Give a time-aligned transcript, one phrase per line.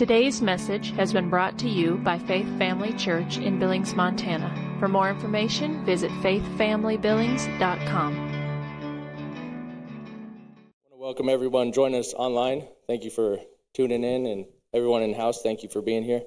[0.00, 4.50] Today's message has been brought to you by Faith Family Church in Billings, Montana.
[4.78, 8.14] For more information, visit faithfamilybillings.com.
[8.16, 8.20] I
[10.80, 12.66] want to welcome everyone joining us online.
[12.86, 13.40] Thank you for
[13.74, 16.22] tuning in, and everyone in house, thank you for being here.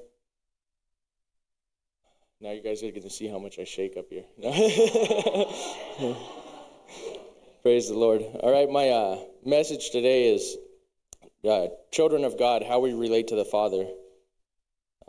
[2.41, 4.25] Now you guys are going to see how much I shake up here.
[7.63, 8.21] Praise the Lord.
[8.21, 10.57] All right, my uh, message today is
[11.47, 13.85] uh, children of God, how we relate to the Father.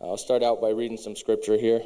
[0.02, 1.82] I'll start out by reading some scripture here.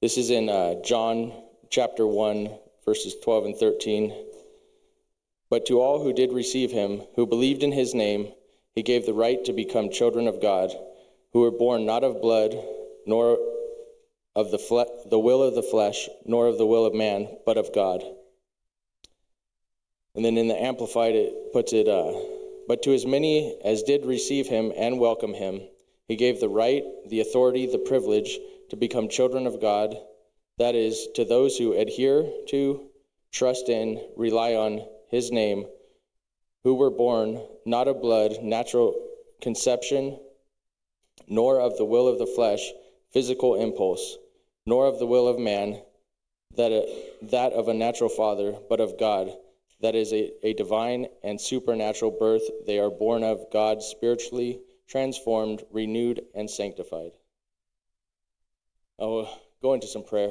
[0.00, 1.32] This is in uh, John
[1.70, 2.50] chapter 1,
[2.84, 4.12] verses 12 and 13.
[5.48, 8.32] But to all who did receive him, who believed in his name,
[8.74, 10.72] he gave the right to become children of God,
[11.32, 12.56] who were born not of blood,
[13.06, 13.38] nor
[14.34, 17.58] of the, fle- the will of the flesh, nor of the will of man, but
[17.58, 18.02] of God.
[20.16, 22.12] And then in the Amplified, it puts it, uh,
[22.68, 25.60] but to as many as did receive him and welcome him,
[26.08, 28.38] he gave the right, the authority, the privilege
[28.70, 29.96] to become children of God.
[30.58, 32.88] That is, to those who adhere to,
[33.30, 35.66] trust in, rely on his name,
[36.64, 38.94] who were born not of blood, natural
[39.40, 40.18] conception,
[41.28, 42.72] nor of the will of the flesh,
[43.12, 44.16] physical impulse,
[44.66, 45.80] nor of the will of man,
[46.56, 49.32] that, a, that of a natural father, but of God.
[49.82, 52.42] That is a, a divine and supernatural birth.
[52.66, 57.12] They are born of God, spiritually transformed, renewed, and sanctified.
[59.00, 60.30] I'll go into some prayer.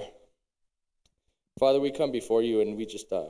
[1.59, 3.29] Father, we come before you and we just, uh,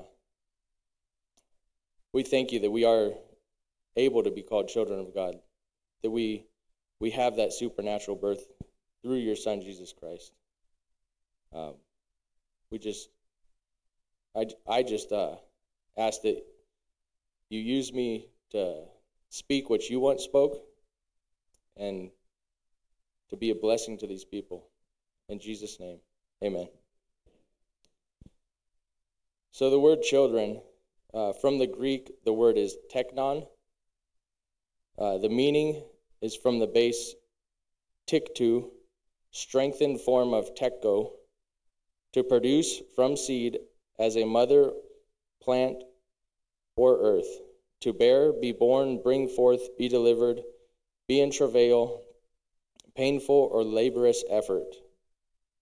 [2.13, 3.11] we thank you that we are
[3.95, 5.35] able to be called children of God,
[6.03, 6.45] that we,
[6.99, 8.45] we have that supernatural birth
[9.01, 10.31] through your Son, Jesus Christ.
[11.53, 11.73] Um,
[12.69, 13.09] we just,
[14.35, 15.35] I, I just uh,
[15.97, 16.41] ask that
[17.49, 18.83] you use me to
[19.29, 20.57] speak what you once spoke
[21.77, 22.11] and
[23.29, 24.67] to be a blessing to these people.
[25.29, 25.99] In Jesus' name,
[26.43, 26.67] amen.
[29.51, 30.61] So the word children,
[31.13, 33.47] uh, from the Greek, the word is teknon.
[34.97, 35.83] Uh, the meaning
[36.21, 37.15] is from the base
[38.07, 38.69] tikto,
[39.31, 41.11] strengthened form of teko,
[42.13, 43.59] to produce from seed
[43.99, 44.71] as a mother
[45.41, 45.83] plant
[46.75, 47.39] or earth,
[47.81, 50.41] to bear, be born, bring forth, be delivered,
[51.07, 52.01] be in travail,
[52.95, 54.75] painful or laborious effort.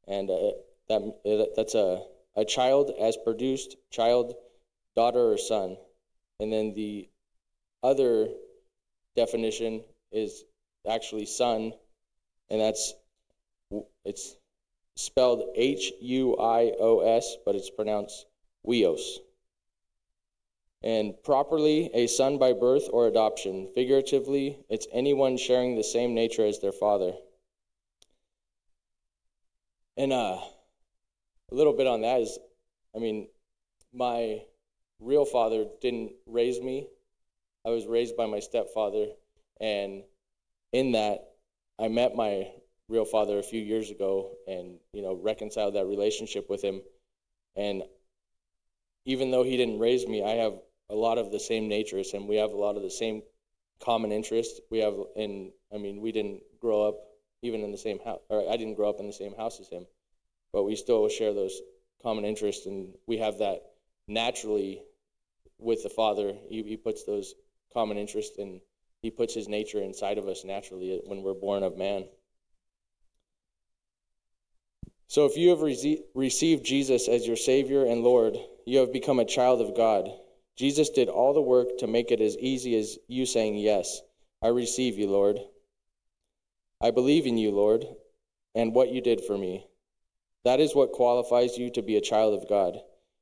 [0.08, 0.52] And uh,
[0.90, 2.04] that, that's a,
[2.36, 4.34] a child as produced, child,
[4.96, 5.78] daughter, or son.
[6.40, 7.10] And then the
[7.84, 8.28] other
[9.16, 10.44] definition is
[10.90, 11.74] actually son,
[12.50, 12.94] and that's
[14.04, 14.36] it's
[14.96, 18.26] spelled H U I O S, but it's pronounced
[18.66, 19.20] Huios.
[20.82, 23.70] And properly, a son by birth or adoption.
[23.76, 27.14] Figuratively, it's anyone sharing the same nature as their father.
[29.98, 30.40] And uh,
[31.52, 32.40] a little bit on that is,
[32.96, 33.28] I mean,
[33.94, 34.44] my
[35.00, 36.88] real father didn't raise me.
[37.66, 39.08] I was raised by my stepfather,
[39.60, 40.04] and
[40.72, 41.34] in that,
[41.78, 42.48] I met my
[42.88, 46.82] real father a few years ago, and you know, reconciled that relationship with him.
[47.58, 47.84] And
[49.06, 50.54] even though he didn't raise me, I have
[50.90, 52.28] a lot of the same natures, and.
[52.28, 53.24] We have a lot of the same
[53.84, 54.60] common interests.
[54.70, 56.96] We have, and I mean, we didn't grow up
[57.42, 59.70] even in the same house, or I didn't grow up in the same house as
[59.70, 59.86] him,
[60.52, 61.62] but we still share those
[62.02, 63.62] common interests, and we have that
[64.08, 64.82] naturally
[65.60, 66.34] with the Father.
[66.50, 67.36] He, he puts those
[67.74, 68.62] common interests and
[69.02, 72.06] he puts his nature inside of us naturally when we're born of man.
[75.08, 79.20] So if you have re- received Jesus as your Savior and Lord, you have become
[79.20, 80.10] a child of God.
[80.60, 84.02] Jesus did all the work to make it as easy as you saying, Yes,
[84.42, 85.40] I receive you, Lord.
[86.82, 87.86] I believe in you, Lord,
[88.54, 89.66] and what you did for me.
[90.44, 92.78] That is what qualifies you to be a child of God.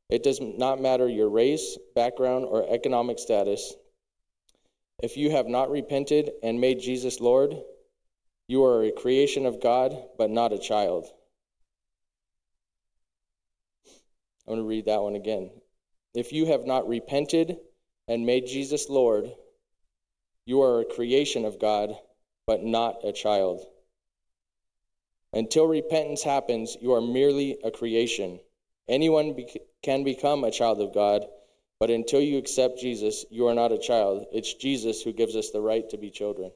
[0.09, 3.71] It does not matter your race, background, or economic status.
[5.03, 7.55] If you have not repented and made Jesus Lord,
[8.47, 11.05] you are a creation of God, but not a child.
[14.47, 15.51] I'm going to read that one again.
[16.17, 17.59] If you have not repented
[18.07, 19.31] and made Jesus Lord,
[20.47, 21.95] you are a creation of God,
[22.47, 23.63] but not a child.
[25.31, 28.39] Until repentance happens, you are merely a creation.
[28.87, 31.27] Anyone be- can become a child of God,
[31.79, 34.25] but until you accept Jesus, you are not a child.
[34.31, 36.51] It's Jesus who gives us the right to be children.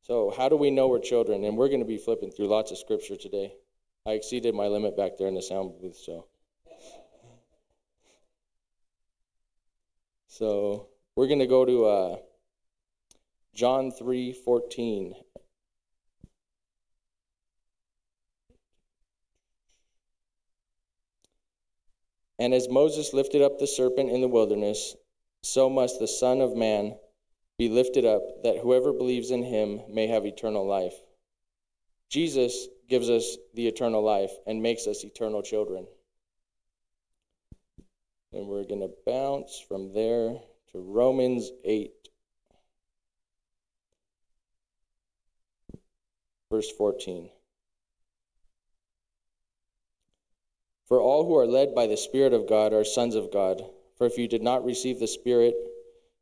[0.00, 1.44] So, how do we know we're children?
[1.44, 3.54] And we're going to be flipping through lots of scripture today.
[4.04, 6.26] I exceeded my limit back there in the sound booth, so.
[10.26, 12.16] So we're going to go to uh,
[13.54, 15.14] John 3:14.
[22.38, 24.96] And as Moses lifted up the serpent in the wilderness,
[25.42, 26.96] so must the Son of Man
[27.56, 30.94] be lifted up, that whoever believes in him may have eternal life.
[32.08, 35.86] Jesus gives us the eternal life and makes us eternal children.
[38.34, 40.34] And we're going to bounce from there
[40.72, 41.90] to Romans 8,
[46.50, 47.30] verse 14.
[50.86, 53.62] For all who are led by the Spirit of God are sons of God.
[53.96, 55.54] For if you did not receive the spirit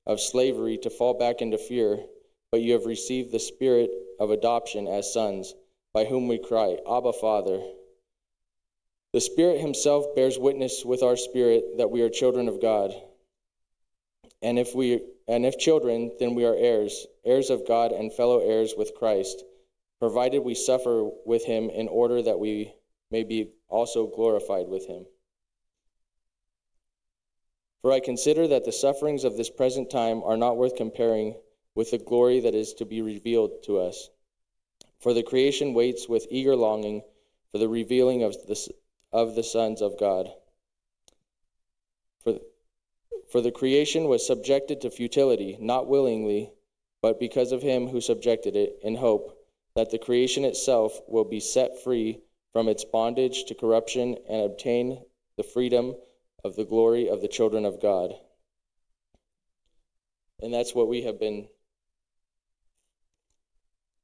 [0.07, 1.99] of slavery to fall back into fear,
[2.53, 3.91] but you have received the spirit
[4.21, 5.53] of adoption as sons,
[5.93, 7.61] by whom we cry, Abba, Father.
[9.13, 12.95] The Spirit Himself bears witness with our spirit that we are children of God.
[14.43, 18.41] And if we and if children, then we are heirs, heirs of God and fellow
[18.41, 19.45] heirs with Christ,
[20.01, 22.73] provided we suffer with him in order that we
[23.11, 25.07] may be also glorified with him.
[27.83, 31.35] For I consider that the sufferings of this present time are not worth comparing
[31.75, 34.11] with the glory that is to be revealed to us.
[35.01, 37.03] For the creation waits with eager longing
[37.51, 38.73] for the revealing of the,
[39.13, 40.31] of the sons of God.
[42.23, 42.39] For,
[43.31, 46.53] for the creation was subjected to futility, not willingly,
[47.03, 49.37] but because of him who subjected it, in hope
[49.75, 52.21] that the creation itself will be set free
[52.53, 55.03] from its bondage to corruption and obtain
[55.37, 55.95] the freedom
[56.45, 58.13] of the glory of the children of God.
[60.41, 61.49] And that's what we have been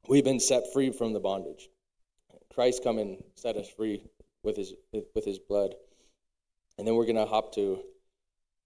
[0.09, 1.69] we've been set free from the bondage.
[2.53, 4.03] Christ come and set us free
[4.43, 4.73] with his
[5.15, 5.75] with his blood.
[6.79, 7.81] And then we're going to hop to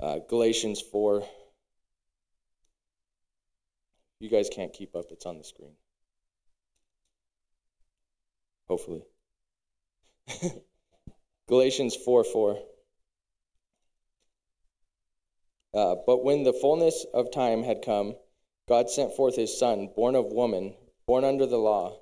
[0.01, 1.23] uh, Galatians 4.
[4.21, 5.73] You guys can't keep up, it's on the screen.
[8.69, 9.03] Hopefully.
[11.49, 12.59] Galatians 4 4.
[15.73, 18.15] Uh, but when the fullness of time had come,
[18.69, 20.75] God sent forth his Son, born of woman,
[21.11, 21.99] born under the law,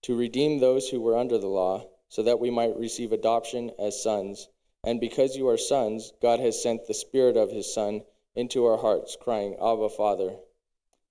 [0.00, 4.00] to redeem those who were under the law, so that we might receive adoption as
[4.00, 4.46] sons.
[4.84, 8.04] And because you are sons, God has sent the Spirit of his Son
[8.36, 10.36] into our hearts, crying, Abba, Father.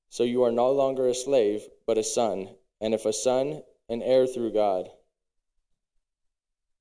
[0.08, 4.02] So you are no longer a slave, but a son, and if a son, an
[4.02, 4.90] heir through God.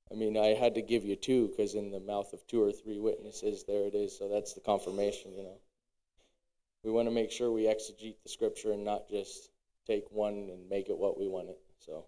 [0.09, 2.71] I mean, I had to give you two because in the mouth of two or
[2.71, 4.17] three witnesses, there it is.
[4.17, 5.57] So that's the confirmation, you know.
[6.85, 9.49] We want to make sure we exegete the scripture and not just
[9.89, 11.59] take one and make it what we want it.
[11.79, 12.05] So.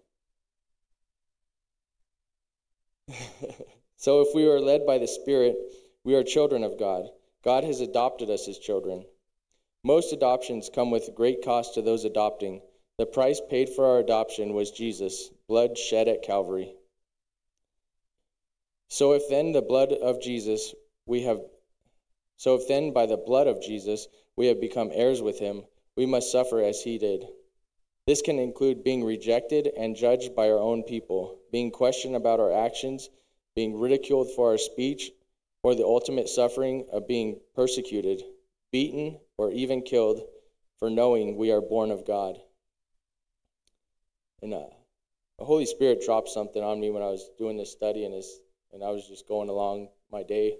[3.96, 5.56] so if we are led by the Spirit,
[6.04, 7.08] we are children of God.
[7.44, 9.04] God has adopted us as children.
[9.82, 12.62] Most adoptions come with great cost to those adopting.
[12.98, 16.76] The price paid for our adoption was Jesus, blood shed at Calvary.
[18.88, 20.72] So if then the blood of Jesus
[21.06, 21.40] we have
[22.36, 24.06] so if then by the blood of Jesus
[24.36, 25.64] we have become heirs with him,
[25.96, 27.26] we must suffer as he did.
[28.06, 32.52] This can include being rejected and judged by our own people, being questioned about our
[32.52, 33.08] actions,
[33.54, 35.12] being ridiculed for our speech,
[35.62, 38.22] or the ultimate suffering of being persecuted,
[38.72, 40.22] beaten, or even killed
[40.78, 42.36] for knowing we are born of God.
[44.42, 44.66] And uh,
[45.38, 48.22] the Holy Spirit dropped something on me when I was doing this study, and
[48.72, 50.56] and I was just going along my day.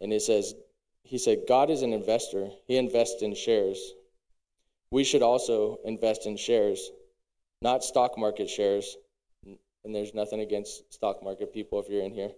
[0.00, 0.54] And it says,
[1.02, 2.48] he said, God is an investor.
[2.66, 3.94] He invests in shares.
[4.94, 6.88] We should also invest in shares,
[7.60, 8.96] not stock market shares.
[9.84, 12.30] And there's nothing against stock market people if you're in here.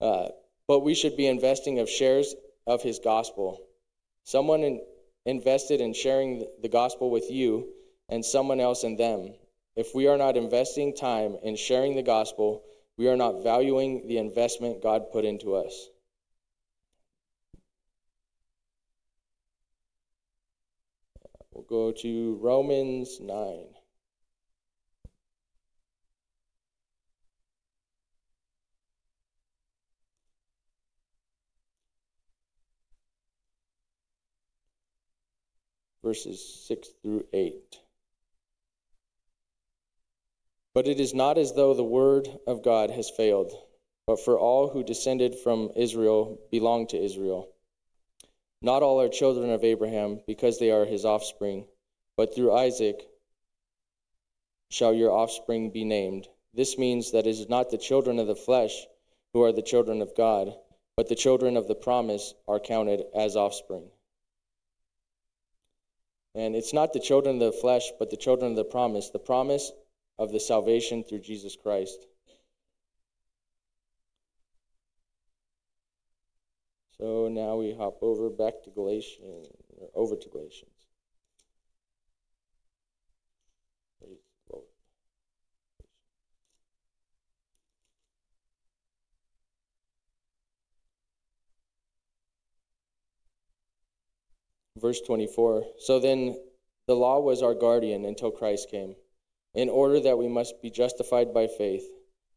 [0.00, 0.28] Uh,
[0.66, 2.34] but we should be investing of shares
[2.66, 3.60] of his gospel.
[4.24, 4.80] Someone in,
[5.26, 7.68] invested in sharing the gospel with you
[8.08, 9.34] and someone else in them.
[9.76, 12.62] If we are not investing time in sharing the gospel,
[12.96, 15.90] we are not valuing the investment God put into us.
[21.56, 23.64] We'll go to Romans 9.
[36.04, 37.54] Verses 6 through 8.
[40.74, 43.50] But it is not as though the word of God has failed,
[44.06, 47.55] but for all who descended from Israel belong to Israel.
[48.62, 51.66] Not all are children of Abraham because they are his offspring,
[52.16, 53.06] but through Isaac
[54.70, 56.28] shall your offspring be named.
[56.54, 58.86] This means that it is not the children of the flesh
[59.32, 60.56] who are the children of God,
[60.96, 63.90] but the children of the promise are counted as offspring.
[66.34, 69.18] And it's not the children of the flesh, but the children of the promise, the
[69.18, 69.72] promise
[70.18, 72.06] of the salvation through Jesus Christ.
[77.00, 79.48] So now we hop over back to Galatians,
[79.94, 80.70] over to Galatians.
[94.78, 96.38] Verse 24 So then
[96.86, 98.94] the law was our guardian until Christ came,
[99.54, 101.84] in order that we must be justified by faith.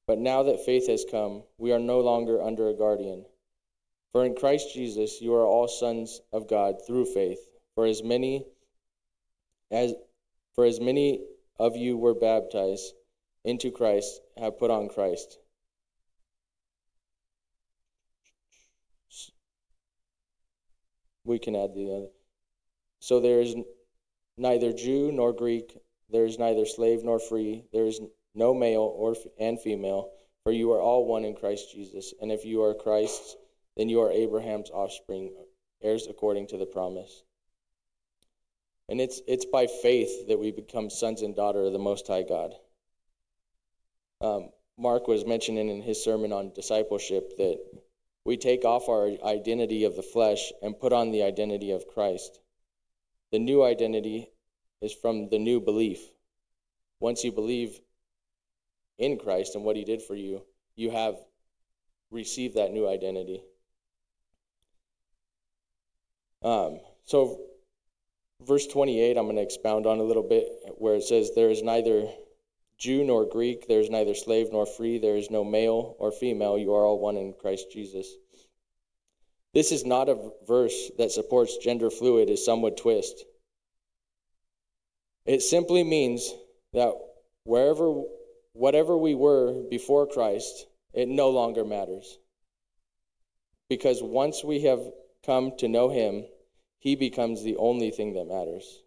[0.08, 3.26] But now that faith has come, we are no longer under a guardian.
[4.12, 7.40] For in Christ Jesus you are all sons of God through faith.
[7.76, 8.46] For as many
[9.72, 9.94] as
[10.56, 11.22] for as many
[11.60, 12.94] of you were baptized
[13.44, 15.38] into Christ have put on Christ.
[21.24, 22.08] We can add the other.
[23.00, 23.56] So there is
[24.38, 25.78] neither Jew nor Greek,
[26.10, 28.02] there is neither slave nor free, there is
[28.34, 30.12] no male or and female,
[30.44, 32.14] for you are all one in Christ Jesus.
[32.22, 33.36] And if you are Christ's,
[33.80, 35.32] then you are Abraham's offspring,
[35.82, 37.24] heirs according to the promise.
[38.90, 42.24] And it's it's by faith that we become sons and daughters of the Most High
[42.24, 42.56] God.
[44.20, 47.58] Um, Mark was mentioning in his sermon on discipleship that
[48.26, 52.38] we take off our identity of the flesh and put on the identity of Christ.
[53.32, 54.30] The new identity
[54.82, 56.02] is from the new belief.
[57.00, 57.80] Once you believe
[58.98, 60.42] in Christ and what he did for you,
[60.76, 61.16] you have
[62.12, 63.42] received that new identity.
[66.42, 67.42] Um, so,
[68.46, 71.62] verse 28, I'm going to expound on a little bit where it says, There is
[71.62, 72.08] neither
[72.78, 76.58] Jew nor Greek, there is neither slave nor free, there is no male or female,
[76.58, 78.08] you are all one in Christ Jesus.
[79.54, 83.26] This is not a verse that supports gender fluid, as some would twist.
[85.26, 86.34] It simply means
[86.74, 86.94] that
[87.44, 88.04] wherever,
[88.54, 92.18] whatever we were before Christ, it no longer matters.
[93.70, 94.80] Because once we have
[95.26, 96.26] come to know Him,
[96.80, 98.84] He becomes the only thing that matters.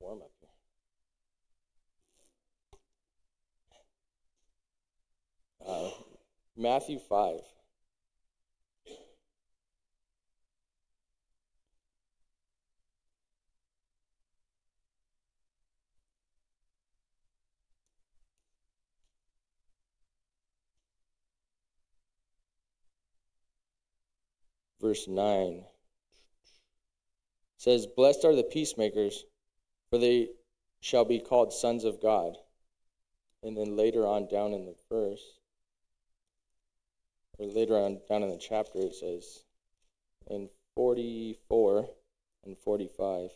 [0.00, 0.30] Warm up.
[5.66, 5.90] Uh,
[6.56, 7.40] Matthew 5.
[24.86, 25.64] Verse 9
[27.56, 29.24] says, Blessed are the peacemakers,
[29.90, 30.28] for they
[30.78, 32.36] shall be called sons of God.
[33.42, 35.40] And then later on down in the verse,
[37.36, 39.42] or later on down in the chapter, it says
[40.28, 41.88] in 44
[42.44, 43.30] and 45.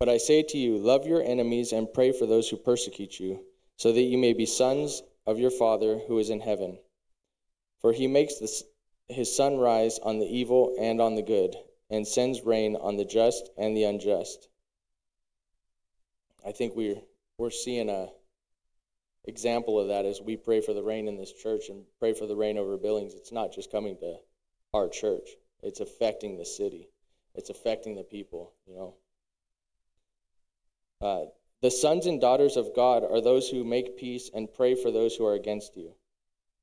[0.00, 3.44] But I say to you, love your enemies and pray for those who persecute you,
[3.76, 6.78] so that you may be sons of your Father who is in heaven.
[7.80, 8.64] For he makes this,
[9.08, 11.54] his sun rise on the evil and on the good,
[11.90, 14.48] and sends rain on the just and the unjust.
[16.46, 17.00] I think we're,
[17.38, 18.08] we're seeing a
[19.24, 22.26] example of that as we pray for the rain in this church and pray for
[22.26, 23.14] the rain over Billings.
[23.14, 24.16] It's not just coming to
[24.72, 25.28] our church,
[25.62, 26.88] it's affecting the city,
[27.34, 28.94] it's affecting the people, you know.
[31.00, 31.26] Uh,
[31.60, 35.14] the sons and daughters of God are those who make peace and pray for those
[35.14, 35.92] who are against you.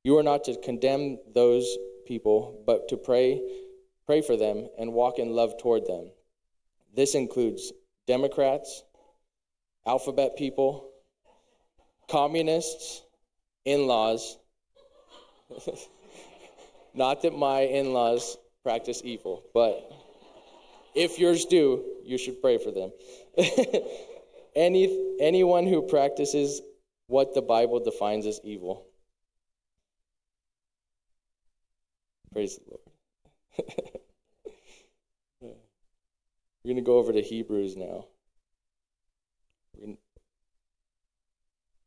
[0.05, 3.41] You are not to condemn those people, but to pray,
[4.05, 6.11] pray for them and walk in love toward them.
[6.95, 7.73] This includes
[8.05, 8.83] Democrats,
[9.83, 10.91] alphabet people,
[12.07, 13.01] communists,
[13.65, 14.37] in laws.
[16.93, 19.91] Not that my in laws practice evil, but
[20.93, 22.91] if yours do, you should pray for them.
[24.55, 26.61] Any, anyone who practices
[27.07, 28.85] what the Bible defines as evil.
[32.35, 32.81] Praise the Lord.
[35.41, 35.49] We're
[36.65, 38.07] going to go over to Hebrews now.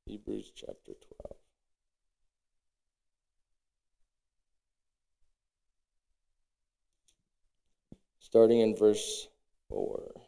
[0.06, 1.36] Hebrews chapter 12.
[8.20, 9.28] Starting in verse
[9.68, 10.27] 4.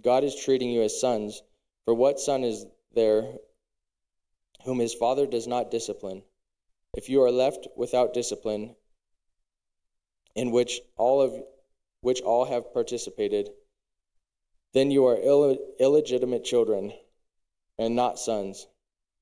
[0.00, 1.42] God is treating you as sons.
[1.84, 3.34] For what son is there
[4.64, 6.22] whom his father does not discipline?
[6.94, 8.76] If you are left without discipline,
[10.34, 11.34] in which all of
[12.00, 13.50] which all have participated,
[14.72, 16.92] then you are Ill- illegitimate children
[17.78, 18.66] and not sons.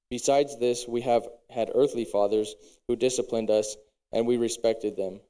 [0.09, 2.55] Besides this, we have had earthly fathers
[2.89, 3.77] who disciplined us,
[4.13, 5.21] and we respected them.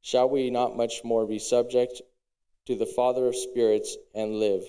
[0.00, 2.02] Shall we not much more be subject
[2.66, 4.64] to the Father of spirits and live?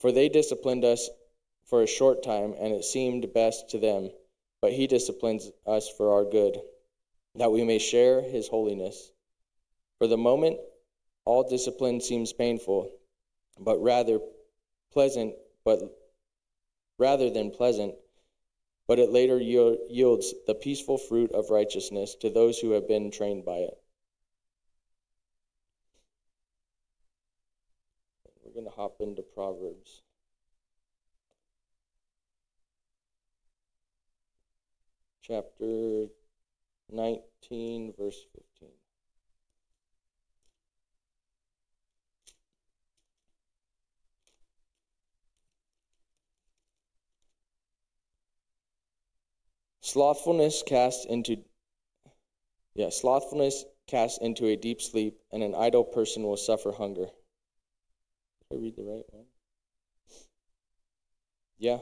[0.00, 1.08] For they disciplined us
[1.64, 4.10] for a short time, and it seemed best to them,
[4.60, 6.60] but he disciplines us for our good,
[7.34, 9.12] that we may share his holiness.
[9.98, 10.58] For the moment,
[11.24, 12.90] all discipline seems painful,
[13.58, 14.20] but rather
[14.92, 15.80] pleasant, but
[16.98, 17.94] rather than pleasant,
[18.86, 23.44] but it later yields the peaceful fruit of righteousness to those who have been trained
[23.44, 23.78] by it.
[28.58, 30.02] Going to hop into Proverbs.
[35.22, 36.06] Chapter
[36.90, 38.70] 19, verse 15.
[49.82, 51.36] Slothfulness casts into
[52.74, 57.08] yeah, slothfulness casts into a deep sleep, and an idle person will suffer hunger.
[58.50, 59.26] I read the right one?
[61.58, 61.78] Yeah.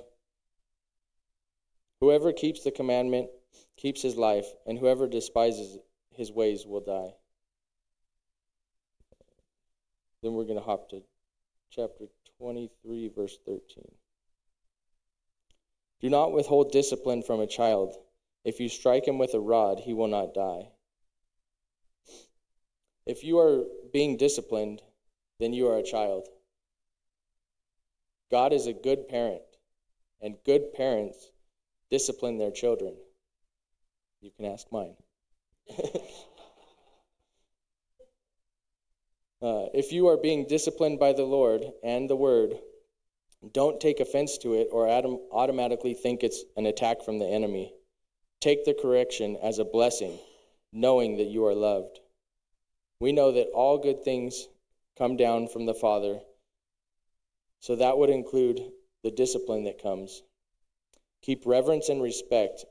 [2.00, 3.28] Whoever keeps the commandment
[3.76, 5.78] keeps his life, and whoever despises
[6.10, 7.14] his ways will die.
[10.22, 11.02] Then we're going to hop to
[11.70, 12.06] chapter
[12.38, 13.60] 23, verse 13.
[16.00, 17.94] Do not withhold discipline from a child.
[18.44, 20.68] If you strike him with a rod, he will not die.
[23.06, 24.82] If you are being disciplined,
[25.38, 26.28] then you are a child.
[28.30, 29.42] God is a good parent,
[30.20, 31.30] and good parents
[31.90, 32.96] discipline their children.
[34.20, 34.96] You can ask mine.
[39.42, 42.54] uh, if you are being disciplined by the Lord and the Word,
[43.52, 44.88] don't take offense to it or
[45.32, 47.72] automatically think it's an attack from the enemy.
[48.40, 50.18] Take the correction as a blessing,
[50.72, 52.00] knowing that you are loved.
[53.00, 54.48] We know that all good things
[54.96, 56.20] come down from the Father,
[57.66, 58.60] so that would include
[59.02, 60.22] the discipline that comes.
[61.22, 62.64] Keep reverence and respect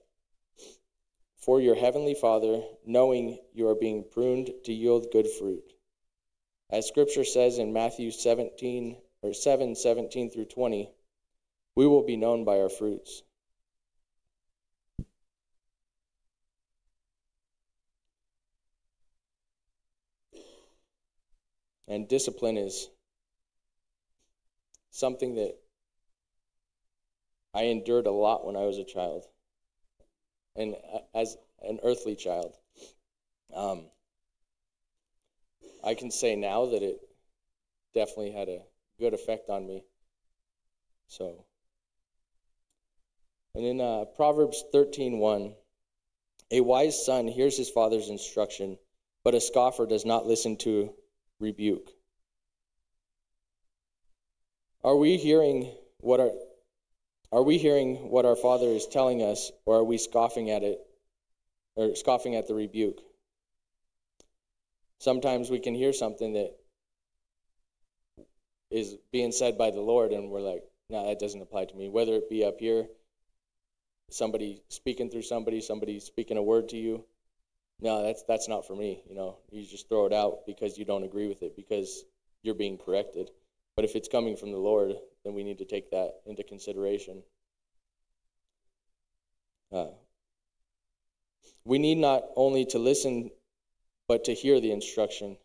[1.36, 5.74] for your heavenly Father, knowing you are being pruned to yield good fruit.
[6.70, 10.90] As scripture says in Matthew 17, or 7 17 through 20,
[11.76, 13.22] we will be known by our fruits.
[21.86, 22.88] And discipline is
[24.96, 25.58] something that
[27.54, 29.26] I endured a lot when I was a child,
[30.56, 30.76] and
[31.14, 32.54] as an earthly child.
[33.54, 33.88] Um,
[35.84, 36.98] I can say now that it
[37.94, 38.64] definitely had a
[39.00, 39.84] good effect on me.
[41.08, 41.46] So,
[43.54, 45.56] and in uh, Proverbs 13:1,
[46.52, 48.78] a wise son hears his father's instruction,
[49.24, 50.94] but a scoffer does not listen to
[51.40, 51.95] rebuke.
[54.86, 55.72] Are we hearing
[56.02, 56.30] what our
[57.32, 60.80] are we hearing what our father is telling us, or are we scoffing at it,
[61.76, 63.00] or scoffing at the rebuke?
[65.00, 66.52] Sometimes we can hear something that
[68.70, 71.90] is being said by the Lord, and we're like, no, that doesn't apply to me.
[71.90, 72.86] Whether it be up here,
[74.12, 77.04] somebody speaking through somebody, somebody speaking a word to you,
[77.82, 79.02] no, that's that's not for me.
[79.10, 82.06] You know, you just throw it out because you don't agree with it because
[82.44, 83.32] you're being corrected.
[83.76, 87.24] But if it's coming from the Lord, then we need to take that into consideration.
[89.72, 89.88] Uh,
[91.66, 93.32] we need not only to listen,
[94.08, 95.38] but to hear the instruction.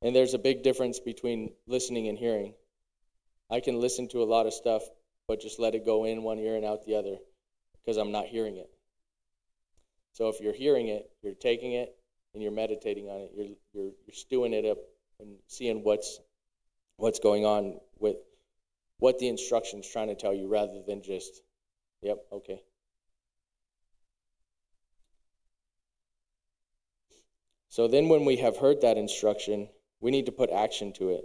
[0.00, 2.54] And there's a big difference between listening and hearing.
[3.50, 4.82] I can listen to a lot of stuff,
[5.28, 7.16] but just let it go in one ear and out the other
[7.80, 8.70] because I'm not hearing it.
[10.12, 11.94] So if you're hearing it, you're taking it
[12.32, 13.30] and you're meditating on it.
[13.34, 14.78] You're you're, you're stewing it up
[15.20, 16.20] and seeing what's
[16.96, 18.16] what's going on with
[18.98, 21.42] what the instruction's trying to tell you rather than just,
[22.02, 22.62] yep, okay.
[27.68, 29.68] So then when we have heard that instruction,
[30.00, 31.24] we need to put action to it.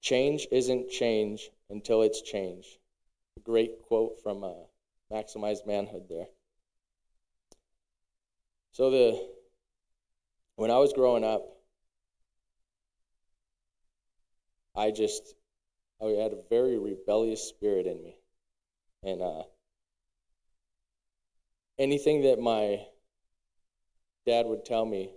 [0.00, 2.78] change isn't change until it's change.
[3.44, 4.52] Great quote from uh,
[5.12, 6.28] Maximized Manhood there.
[8.72, 9.28] So the
[10.56, 11.57] when I was growing up,
[14.78, 15.34] I just
[16.00, 18.16] I had a very rebellious spirit in me,
[19.02, 19.42] and uh,
[21.78, 22.80] anything that my
[24.24, 25.10] dad would tell me,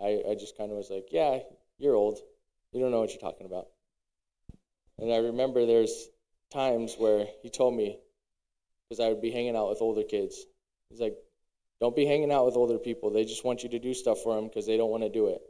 [0.00, 1.38] I, I just kind of was like, yeah,
[1.78, 2.18] you're old.
[2.72, 3.66] You don't know what you're talking about.
[4.98, 6.08] And I remember there's
[6.52, 7.98] times where he told me,
[8.88, 10.44] because I would be hanging out with older kids.
[10.90, 11.16] He's like,
[11.80, 13.10] don't be hanging out with older people.
[13.10, 15.28] They just want you to do stuff for them because they don't want to do
[15.28, 15.40] it.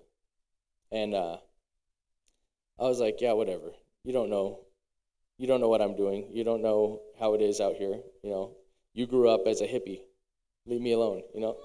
[0.90, 1.36] And uh,
[2.78, 3.72] I was like, yeah, whatever.
[4.04, 4.60] You don't know.
[5.38, 6.28] You don't know what I'm doing.
[6.32, 8.00] You don't know how it is out here.
[8.22, 8.56] You know,
[8.94, 10.00] you grew up as a hippie.
[10.66, 11.56] Leave me alone, you know?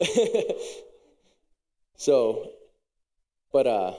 [1.96, 2.50] so,
[3.52, 3.94] but uh,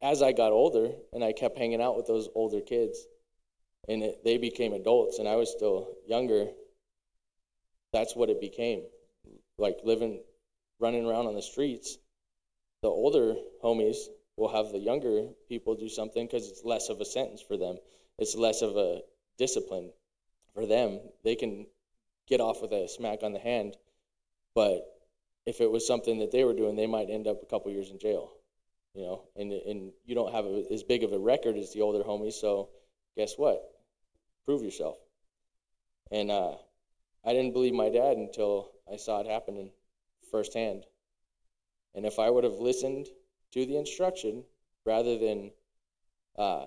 [0.00, 3.06] as I got older and I kept hanging out with those older kids
[3.88, 6.46] and it, they became adults and I was still younger,
[7.92, 8.82] that's what it became.
[9.58, 10.22] Like living,
[10.80, 11.98] running around on the streets,
[12.82, 13.96] the older homies
[14.36, 17.76] will have the younger people do something because it's less of a sentence for them.
[18.18, 19.00] It's less of a
[19.38, 19.92] discipline
[20.54, 21.00] for them.
[21.24, 21.66] They can
[22.28, 23.76] get off with a smack on the hand,
[24.54, 24.82] but
[25.46, 27.90] if it was something that they were doing, they might end up a couple years
[27.90, 28.32] in jail.
[28.94, 31.82] You know, and and you don't have a, as big of a record as the
[31.82, 32.70] older homies, so
[33.14, 33.62] guess what?
[34.46, 34.96] Prove yourself.
[36.10, 36.54] And uh,
[37.24, 39.70] I didn't believe my dad until I saw it happening
[40.30, 40.84] firsthand.
[41.94, 43.08] And if I would have listened
[43.56, 44.44] to the instruction
[44.84, 45.50] rather than
[46.38, 46.66] uh,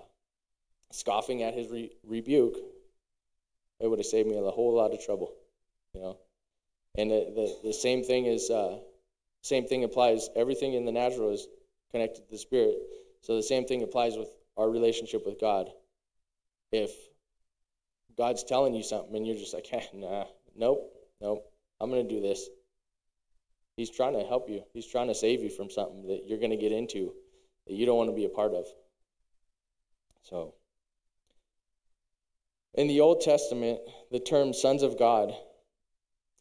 [0.90, 2.56] scoffing at his re- rebuke,
[3.78, 5.32] it would have saved me a whole lot of trouble,
[5.94, 6.18] you know.
[6.98, 8.78] And the the, the same thing is uh,
[9.42, 10.28] same thing applies.
[10.34, 11.46] Everything in the natural is
[11.92, 12.74] connected to the spirit.
[13.20, 15.70] So the same thing applies with our relationship with God.
[16.72, 16.90] If
[18.18, 20.24] God's telling you something and you're just like, hey, nah,
[20.56, 21.44] nope, nope,
[21.80, 22.48] I'm to do this.
[23.80, 24.62] He's trying to help you.
[24.74, 27.14] He's trying to save you from something that you're going to get into
[27.66, 28.66] that you don't want to be a part of.
[30.20, 30.52] So.
[32.74, 35.32] In the Old Testament, the term sons of God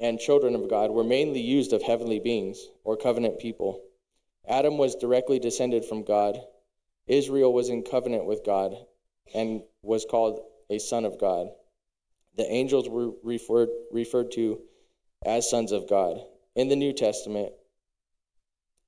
[0.01, 3.85] and children of God were mainly used of heavenly beings or covenant people.
[4.45, 6.37] Adam was directly descended from God.
[7.07, 8.75] Israel was in covenant with God
[9.33, 11.47] and was called a son of God.
[12.35, 14.59] The angels were referred, referred to
[15.25, 16.19] as sons of God.
[16.55, 17.53] In the New Testament,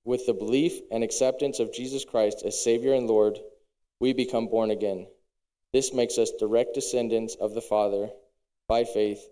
[0.04, 3.40] with the belief and acceptance of Jesus Christ as Savior and Lord,
[4.00, 5.08] we become born again.
[5.74, 8.10] This makes us direct descendants of the Father
[8.68, 9.26] by faith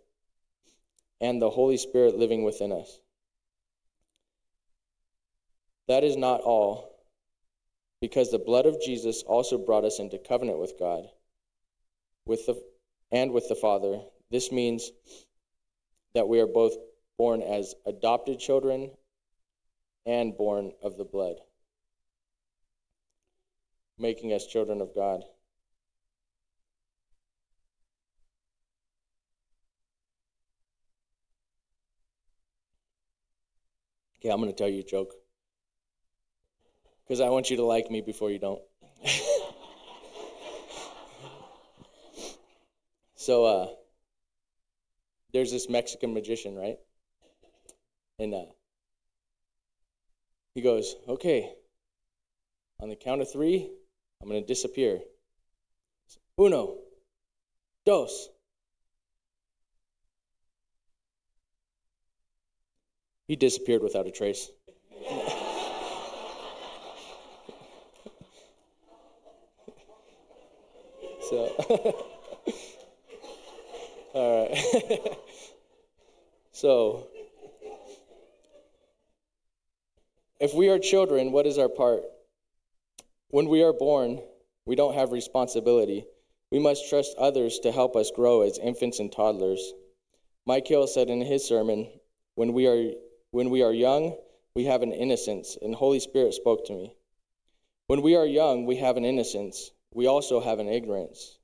[1.20, 3.00] and the Holy Spirit living within us.
[5.88, 6.96] That is not all,
[8.00, 11.10] because the blood of Jesus also brought us into covenant with God
[12.30, 12.62] with the,
[13.12, 14.00] and with the Father.
[14.32, 14.92] This means
[16.14, 16.74] that we are both
[17.20, 18.90] born as adopted children
[20.06, 21.36] and born of the blood,
[23.98, 25.26] making us children of God.
[34.18, 35.14] Okay, I'm going to tell you a joke.
[37.04, 38.62] Because I want you to like me before you don't.
[43.16, 43.68] so, uh,
[45.34, 46.78] there's this Mexican magician, right?
[48.20, 48.46] And uh,
[50.54, 51.54] he goes, okay,
[52.82, 53.72] on the count of three,
[54.22, 55.00] I'm going to disappear.
[56.38, 56.76] Uno,
[57.86, 58.30] dos,
[63.30, 64.50] He disappeared without a trace.
[71.30, 71.54] so,
[74.16, 75.12] all right.
[76.52, 77.08] so,
[80.40, 82.04] if we are children, what is our part?
[83.30, 84.22] When we are born,
[84.66, 86.06] we don't have responsibility.
[86.52, 89.74] We must trust others to help us grow as infants and toddlers.
[90.46, 91.90] Mike Hill said in his sermon,
[92.36, 92.94] when we are
[93.32, 94.18] when we are young,
[94.56, 96.96] we have an innocence, and Holy Spirit spoke to me.
[97.88, 99.72] When we are young, we have an innocence.
[99.94, 101.38] We also have an ignorance.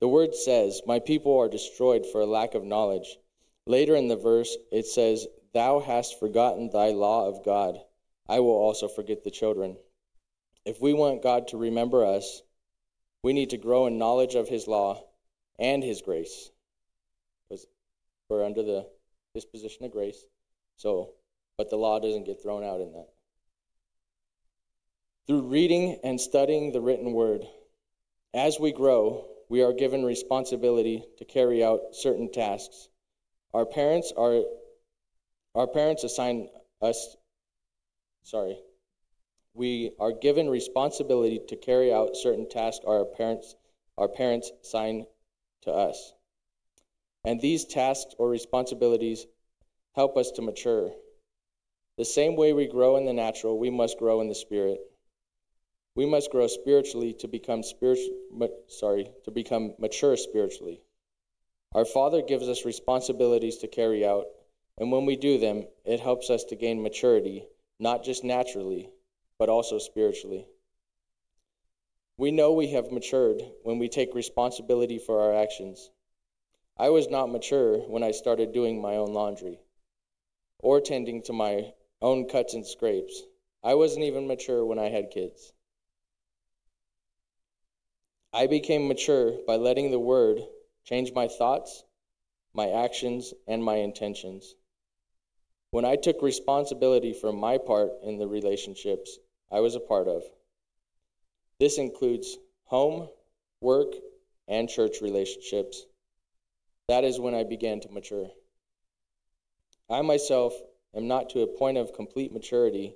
[0.00, 3.18] The word says, My people are destroyed for a lack of knowledge.
[3.66, 7.80] Later in the verse, it says, Thou hast forgotten thy law of God.
[8.28, 9.76] I will also forget the children.
[10.64, 12.42] If we want God to remember us,
[13.22, 15.02] we need to grow in knowledge of his law
[15.58, 16.50] and his grace.
[17.48, 17.66] Because
[18.28, 18.86] we're under the
[19.34, 20.24] disposition of grace.
[20.76, 21.14] So
[21.56, 23.08] but the law doesn't get thrown out in that.
[25.26, 27.44] Through reading and studying the written word,
[28.34, 32.88] as we grow, we are given responsibility to carry out certain tasks.
[33.52, 34.42] Our parents are
[35.54, 36.48] our parents assign
[36.82, 37.16] us
[38.24, 38.58] sorry.
[39.54, 43.54] We are given responsibility to carry out certain tasks our parents
[43.96, 45.06] our parents assign
[45.62, 46.12] to us.
[47.24, 49.26] And these tasks or responsibilities
[49.94, 50.90] help us to mature.
[51.96, 54.80] The same way we grow in the natural, we must grow in the spirit.
[55.94, 60.82] We must grow spiritually to become spiritual sorry, to become mature spiritually.
[61.72, 64.26] Our Father gives us responsibilities to carry out,
[64.78, 67.46] and when we do them, it helps us to gain maturity,
[67.84, 68.88] not just naturally,
[69.38, 70.46] but also spiritually.
[72.16, 75.90] We know we have matured when we take responsibility for our actions.
[76.78, 79.60] I was not mature when I started doing my own laundry
[80.60, 83.22] or tending to my own cuts and scrapes.
[83.62, 85.52] I wasn't even mature when I had kids.
[88.32, 90.40] I became mature by letting the Word
[90.84, 91.84] change my thoughts,
[92.54, 94.54] my actions, and my intentions.
[95.74, 99.18] When I took responsibility for my part in the relationships
[99.50, 100.22] I was a part of,
[101.58, 103.08] this includes home,
[103.60, 103.88] work,
[104.46, 105.84] and church relationships.
[106.86, 108.28] That is when I began to mature.
[109.90, 110.54] I myself
[110.94, 112.94] am not to a point of complete maturity.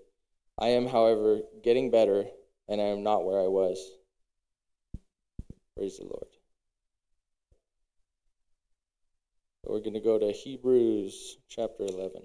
[0.56, 2.26] I am, however, getting better,
[2.68, 3.84] and I am not where I was.
[5.76, 6.28] Praise the Lord.
[9.64, 12.22] We're going to go to Hebrews chapter 11.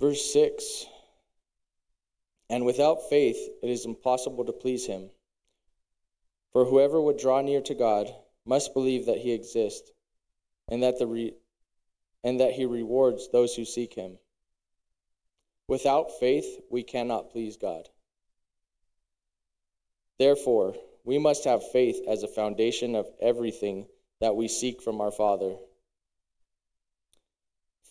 [0.00, 0.86] Verse 6
[2.48, 5.10] And without faith it is impossible to please him.
[6.52, 8.10] For whoever would draw near to God
[8.46, 9.90] must believe that he exists
[10.68, 11.34] and that, the re-
[12.24, 14.18] and that he rewards those who seek him.
[15.68, 17.86] Without faith, we cannot please God.
[20.18, 23.86] Therefore, we must have faith as a foundation of everything
[24.20, 25.56] that we seek from our Father.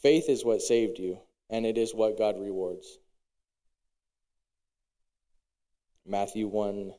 [0.01, 2.99] Faith is what saved you and it is what God rewards.
[6.05, 6.91] Matthew 1.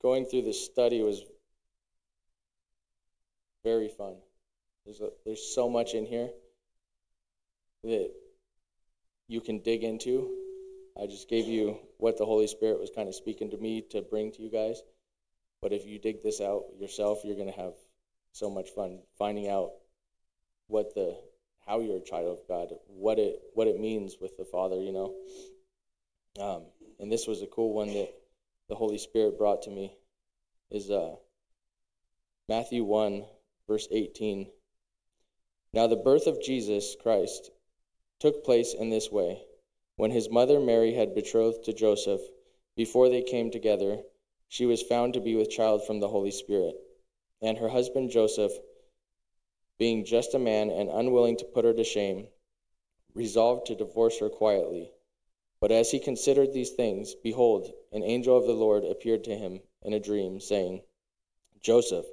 [0.00, 1.22] Going through this study was
[3.64, 4.14] very fun.
[4.84, 6.30] There's, a, there's so much in here
[7.82, 8.10] that
[9.28, 10.34] you can dig into.
[11.00, 14.02] I just gave you what the Holy Spirit was kind of speaking to me to
[14.02, 14.82] bring to you guys.
[15.60, 17.74] But if you dig this out yourself, you're going to have
[18.32, 19.70] so much fun finding out
[20.66, 21.16] what the
[21.66, 24.92] how you're a child of God, what it what it means with the Father, you
[24.92, 25.14] know.
[26.40, 26.62] Um,
[26.98, 28.10] and this was a cool one that
[28.68, 29.94] the Holy Spirit brought to me
[30.70, 31.14] is uh,
[32.48, 33.24] Matthew 1
[33.66, 34.48] verse 18.
[35.74, 37.50] Now the birth of Jesus Christ
[38.18, 39.42] took place in this way.
[39.96, 42.20] When his mother Mary had betrothed to Joseph,
[42.76, 44.02] before they came together,
[44.48, 46.74] she was found to be with child from the Holy Spirit.
[47.42, 48.52] And her husband Joseph,
[49.78, 52.28] being just a man and unwilling to put her to shame,
[53.14, 54.90] resolved to divorce her quietly.
[55.60, 59.60] But as he considered these things, behold, an angel of the Lord appeared to him
[59.82, 60.82] in a dream, saying,
[61.60, 62.06] Joseph,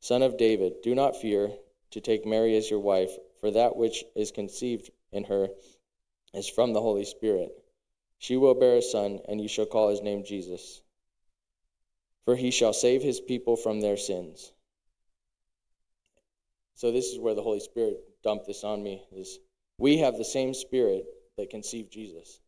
[0.00, 1.52] son of David, do not fear
[1.90, 5.48] to take Mary as your wife, for that which is conceived in her
[6.34, 7.52] is from the Holy Spirit.
[8.18, 10.80] She will bear a son, and you shall call his name Jesus.
[12.24, 14.52] For he shall save his people from their sins.
[16.74, 19.38] So this is where the Holy Spirit dumped this on me is
[19.78, 21.04] we have the same spirit
[21.36, 22.40] that conceived Jesus.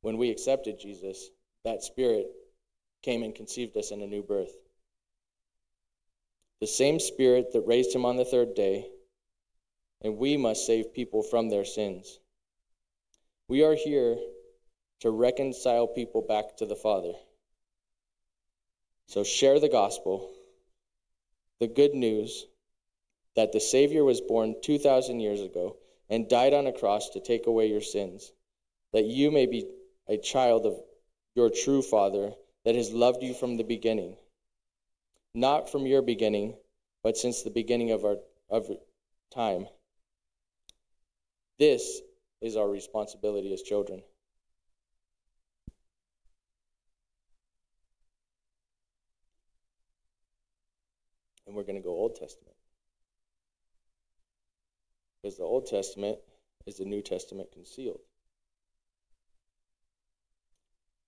[0.00, 1.30] When we accepted Jesus,
[1.64, 2.26] that spirit
[3.02, 4.52] came and conceived us in a new birth.
[6.60, 8.88] The same spirit that raised him on the third day
[10.02, 12.18] and we must save people from their sins.
[13.48, 14.16] We are here
[15.00, 17.12] to reconcile people back to the Father.
[19.06, 20.30] So share the gospel,
[21.60, 22.46] the good news
[23.36, 25.76] that the Savior was born 2,000 years ago
[26.08, 28.32] and died on a cross to take away your sins,
[28.92, 29.66] that you may be
[30.08, 30.74] a child of
[31.34, 32.32] your true Father
[32.64, 34.16] that has loved you from the beginning.
[35.34, 36.56] Not from your beginning,
[37.02, 38.16] but since the beginning of our
[38.50, 38.70] of
[39.34, 39.66] time.
[41.62, 42.00] This
[42.40, 44.02] is our responsibility as children.
[51.46, 52.56] And we're going to go Old Testament.
[55.22, 56.18] Because the Old Testament
[56.66, 58.00] is the New Testament concealed.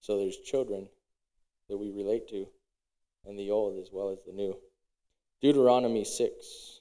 [0.02, 0.88] So there's children
[1.68, 2.46] that we relate to
[3.26, 4.56] in the Old as well as the New.
[5.42, 6.80] Deuteronomy 6.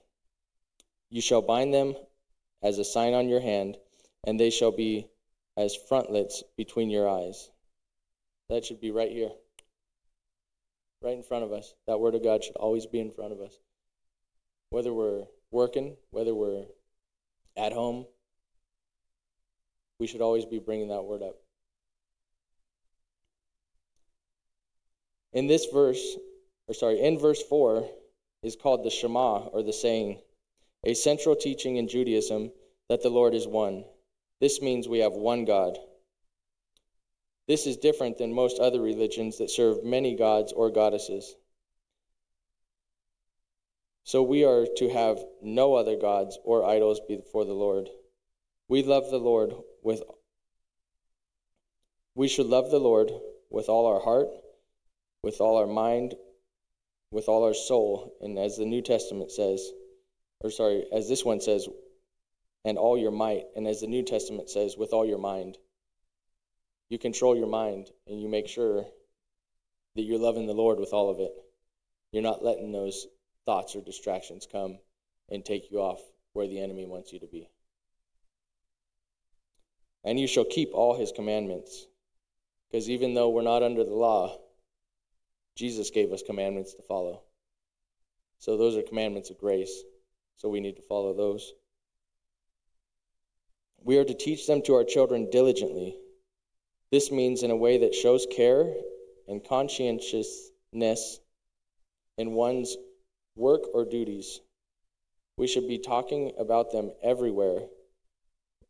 [1.11, 1.93] You shall bind them
[2.63, 3.77] as a sign on your hand,
[4.23, 5.07] and they shall be
[5.57, 7.51] as frontlets between your eyes.
[8.49, 9.31] That should be right here,
[11.01, 11.73] right in front of us.
[11.85, 13.53] That Word of God should always be in front of us.
[14.69, 16.63] Whether we're working, whether we're
[17.57, 18.05] at home,
[19.99, 21.35] we should always be bringing that Word up.
[25.33, 26.17] In this verse,
[26.67, 27.85] or sorry, in verse 4
[28.43, 30.21] is called the Shema, or the saying,
[30.83, 32.51] a central teaching in Judaism
[32.89, 33.85] that the Lord is one.
[34.39, 35.77] This means we have one God.
[37.47, 41.35] This is different than most other religions that serve many gods or goddesses.
[44.03, 47.89] So we are to have no other gods or idols before the Lord.
[48.67, 50.01] We love the Lord with
[52.15, 53.11] we should love the Lord
[53.49, 54.27] with all our heart,
[55.23, 56.15] with all our mind,
[57.11, 59.71] with all our soul, and as the New Testament says,
[60.43, 61.67] or sorry, as this one says,
[62.65, 65.57] and all your might, and as the New Testament says, with all your mind.
[66.89, 68.85] You control your mind and you make sure
[69.95, 71.31] that you're loving the Lord with all of it.
[72.11, 73.07] You're not letting those
[73.45, 74.77] thoughts or distractions come
[75.29, 76.01] and take you off
[76.33, 77.49] where the enemy wants you to be.
[80.03, 81.87] And you shall keep all his commandments.
[82.69, 84.37] Because even though we're not under the law,
[85.55, 87.21] Jesus gave us commandments to follow.
[88.39, 89.83] So those are commandments of grace.
[90.37, 91.53] So we need to follow those.
[93.83, 95.97] We are to teach them to our children diligently.
[96.91, 98.71] This means in a way that shows care
[99.27, 101.19] and conscientiousness
[102.17, 102.75] in one's
[103.35, 104.39] work or duties.
[105.37, 107.61] We should be talking about them everywhere,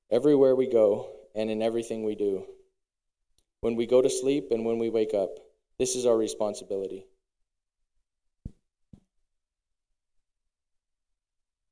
[0.09, 2.45] everywhere we go, and in everything we do.
[3.61, 5.29] When we go to sleep and when we wake up,
[5.77, 7.05] this is our responsibility.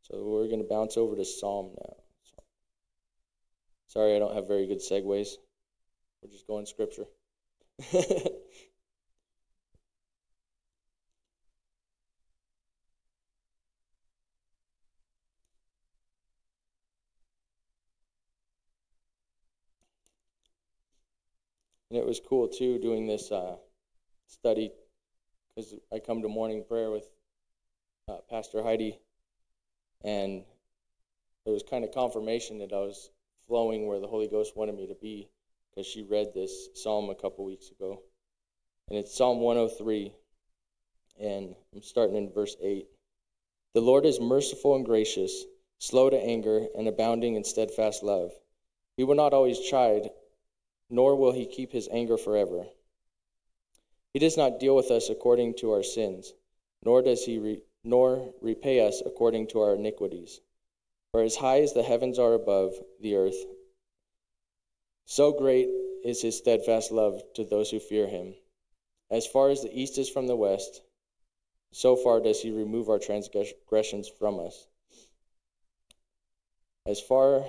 [0.09, 1.93] So we're going to bounce over to Psalm now.
[3.87, 5.35] Sorry, I don't have very good segues.
[6.21, 7.05] We're just going scripture.
[7.93, 8.03] and
[21.91, 23.57] it was cool too doing this uh,
[24.27, 24.71] study
[25.55, 27.07] because I come to morning prayer with
[28.07, 28.99] uh, Pastor Heidi
[30.03, 30.43] and
[31.45, 33.09] it was kind of confirmation that I was
[33.47, 35.29] flowing where the Holy Ghost wanted me to be
[35.69, 38.01] because she read this psalm a couple weeks ago.
[38.89, 40.13] And it's Psalm 103,
[41.19, 42.87] and I'm starting in verse 8.
[43.73, 45.45] The Lord is merciful and gracious,
[45.77, 48.31] slow to anger, and abounding in steadfast love.
[48.97, 50.09] He will not always chide,
[50.89, 52.65] nor will he keep his anger forever.
[54.13, 56.33] He does not deal with us according to our sins,
[56.83, 60.41] nor does he re- nor repay us according to our iniquities.
[61.11, 63.45] For as high as the heavens are above the earth,
[65.05, 65.67] so great
[66.03, 68.35] is his steadfast love to those who fear him.
[69.09, 70.81] As far as the east is from the west,
[71.71, 74.67] so far does he remove our transgressions from us.
[76.85, 77.43] As far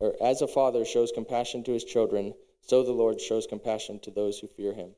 [0.00, 4.10] or as a father shows compassion to his children, so the Lord shows compassion to
[4.10, 4.94] those who fear him.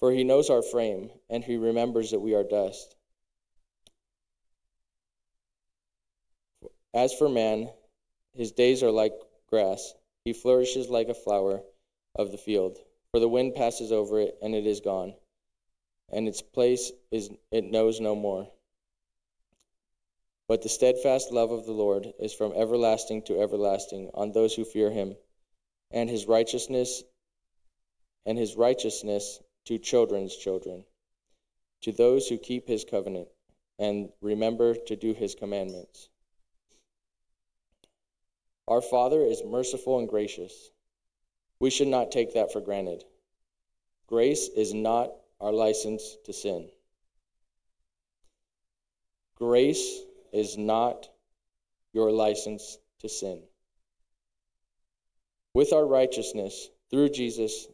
[0.00, 2.96] For he knows our frame, and he remembers that we are dust.
[6.92, 7.70] As for man,
[8.32, 9.12] his days are like
[9.46, 9.94] grass.
[10.24, 11.62] He flourishes like a flower
[12.14, 12.78] of the field.
[13.10, 15.14] For the wind passes over it, and it is gone,
[16.08, 18.50] and its place is it knows no more.
[20.48, 24.64] But the steadfast love of the Lord is from everlasting to everlasting on those who
[24.64, 25.16] fear him,
[25.90, 27.04] and his righteousness
[28.26, 30.84] and his righteousness to children's children,
[31.82, 33.28] to those who keep his covenant
[33.78, 36.08] and remember to do his commandments.
[38.68, 40.70] Our Father is merciful and gracious.
[41.58, 43.04] We should not take that for granted.
[44.06, 46.68] Grace is not our license to sin.
[49.36, 50.02] Grace
[50.32, 51.08] is not
[51.92, 53.42] your license to sin.
[55.54, 57.66] With our righteousness through Jesus,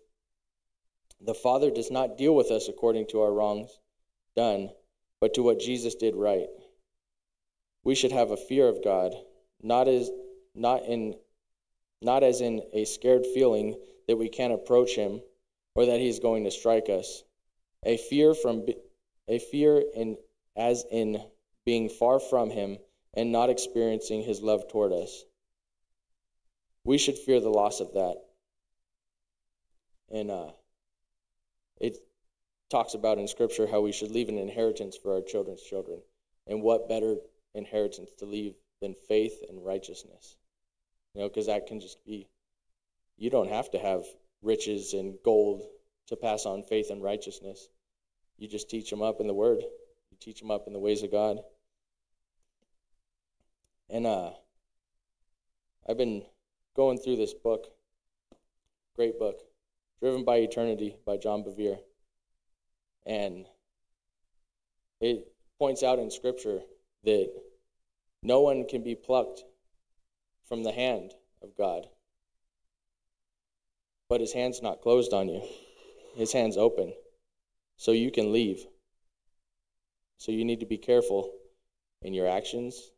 [1.20, 3.70] the Father does not deal with us according to our wrongs
[4.34, 4.70] done,
[5.20, 6.48] but to what Jesus did right.
[7.84, 9.14] We should have a fear of God,
[9.62, 10.10] not as
[10.54, 11.14] not in
[12.02, 15.20] not as in a scared feeling that we can't approach him
[15.74, 17.22] or that he's going to strike us.
[17.84, 18.66] A fear from
[19.28, 20.16] a fear in
[20.56, 21.22] as in
[21.64, 22.78] being far from him
[23.14, 25.24] and not experiencing his love toward us.
[26.84, 28.16] We should fear the loss of that.
[30.10, 30.52] And uh,
[31.80, 31.98] it
[32.70, 36.00] talks about in Scripture how we should leave an inheritance for our children's children.
[36.46, 37.16] And what better
[37.54, 40.36] inheritance to leave than faith and righteousness?
[41.14, 42.28] You know, because that can just be,
[43.16, 44.04] you don't have to have
[44.42, 45.62] riches and gold
[46.08, 47.68] to pass on faith and righteousness.
[48.38, 49.62] You just teach them up in the Word,
[50.10, 51.38] you teach them up in the ways of God.
[53.88, 54.30] And uh,
[55.88, 56.24] I've been
[56.74, 57.68] going through this book,
[58.94, 59.40] great book,
[60.00, 61.78] Driven by Eternity by John Bevere.
[63.06, 63.46] And
[65.00, 66.60] it points out in Scripture
[67.04, 67.30] that
[68.22, 69.44] no one can be plucked
[70.48, 71.86] from the hand of God.
[74.08, 75.42] But his hand's not closed on you,
[76.16, 76.92] his hand's open.
[77.76, 78.64] So you can leave.
[80.18, 81.30] So you need to be careful
[82.02, 82.90] in your actions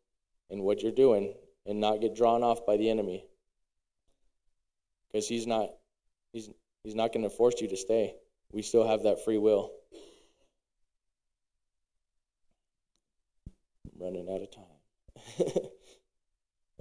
[0.51, 1.34] and what you're doing
[1.66, 3.26] and not get drawn off by the enemy.
[5.09, 5.70] Because he's not
[6.32, 6.51] he's
[6.89, 8.14] he's not going to force you to stay.
[8.51, 9.72] We still have that free will.
[13.84, 15.62] I'm running out of time.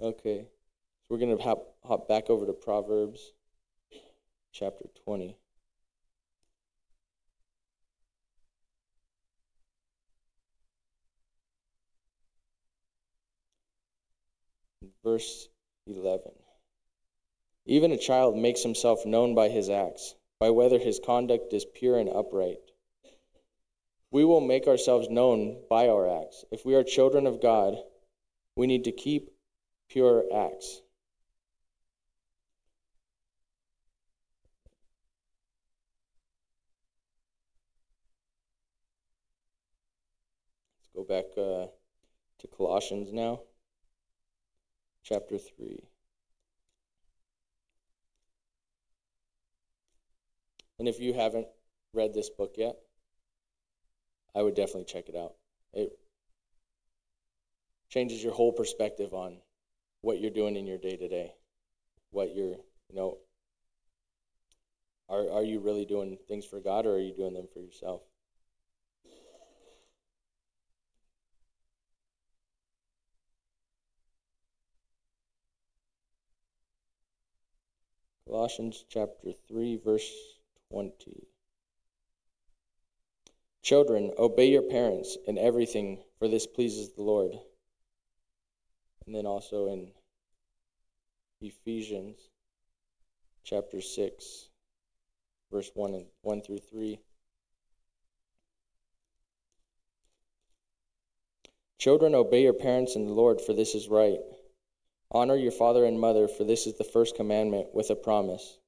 [0.00, 0.46] okay.
[0.46, 3.32] So we're going to hop, hop back over to Proverbs
[4.50, 5.36] chapter 20.
[15.04, 15.48] Verse
[15.86, 16.37] 11.
[17.70, 21.98] Even a child makes himself known by his acts, by whether his conduct is pure
[21.98, 22.56] and upright.
[24.10, 26.46] We will make ourselves known by our acts.
[26.50, 27.76] If we are children of God,
[28.56, 29.28] we need to keep
[29.90, 30.80] pure acts.
[40.80, 41.66] Let's go back uh,
[42.38, 43.42] to Colossians now
[45.02, 45.80] chapter 3.
[50.78, 51.48] And if you haven't
[51.92, 52.76] read this book yet,
[54.34, 55.34] I would definitely check it out.
[55.72, 55.98] It
[57.88, 59.38] changes your whole perspective on
[60.02, 61.32] what you're doing in your day to day.
[62.10, 62.56] What you're,
[62.88, 63.18] you know,
[65.08, 68.02] are, are you really doing things for God or are you doing them for yourself?
[78.28, 80.37] Colossians chapter 3, verse
[80.70, 81.26] 20.
[83.62, 87.32] Children, obey your parents in everything, for this pleases the Lord.
[89.06, 89.90] And then also in
[91.40, 92.18] Ephesians
[93.44, 94.48] chapter 6,
[95.50, 96.98] verse 1 and 1 through 3.
[101.78, 104.18] Children, obey your parents in the Lord, for this is right.
[105.10, 108.58] Honor your father and mother, for this is the first commandment with a promise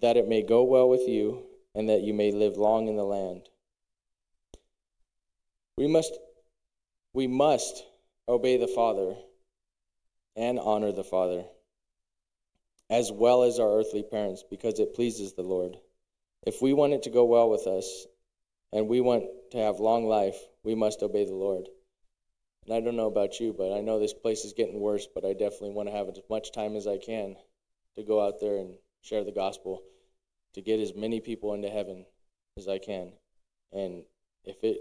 [0.00, 1.44] that it may go well with you
[1.74, 3.42] and that you may live long in the land.
[5.76, 6.18] We must,
[7.14, 7.84] we must
[8.28, 9.14] obey the Father
[10.36, 11.44] and honor the Father,
[12.90, 15.76] as well as our earthly parents, because it pleases the Lord.
[16.46, 18.06] If we want it to go well with us
[18.72, 21.68] and we want to have long life, we must obey the Lord.
[22.66, 25.24] And I don't know about you, but I know this place is getting worse, but
[25.24, 27.36] I definitely want to have as much time as I can
[27.96, 29.82] to go out there and share the gospel,
[30.54, 32.04] to get as many people into heaven
[32.56, 33.12] as I can.
[33.72, 34.04] And
[34.44, 34.78] if it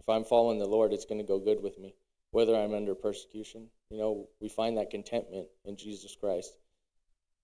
[0.00, 1.94] if I'm following the Lord, it's going to go good with me.
[2.30, 6.56] Whether I'm under persecution, you know, we find that contentment in Jesus Christ.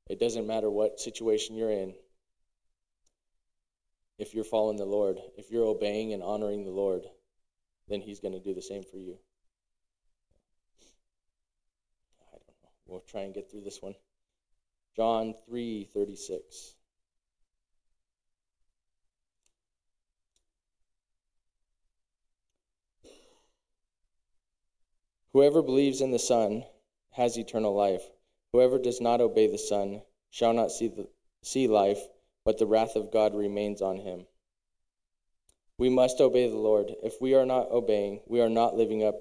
[0.08, 1.94] It doesn't matter what situation you're in.
[4.18, 7.02] If you're following the Lord, if you're obeying and honoring the Lord,
[7.88, 9.18] then He's going to do the same for you.
[12.32, 12.70] I don't know.
[12.86, 13.94] We'll try and get through this one.
[14.96, 16.74] John 3:36.
[25.34, 26.64] Whoever believes in the Son
[27.10, 28.10] has eternal life.
[28.52, 31.10] Whoever does not obey the Son shall not see, the,
[31.42, 32.08] see life,
[32.42, 34.26] but the wrath of God remains on him.
[35.76, 36.94] We must obey the Lord.
[37.02, 39.16] If we are not obeying, we are not living up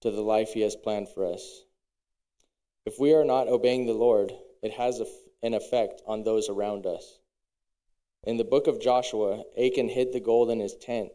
[0.00, 1.62] to the life He has planned for us.
[2.84, 4.32] If we are not obeying the Lord,
[4.62, 5.02] it has
[5.42, 7.18] an effect on those around us.
[8.24, 11.10] In the book of Joshua, Achan hid the gold in his tent,